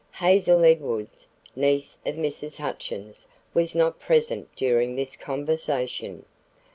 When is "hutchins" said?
2.57-3.27